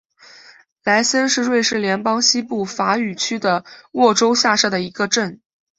[0.83, 5.39] 莱森是瑞士联邦西部法语区的沃州下设的一个镇。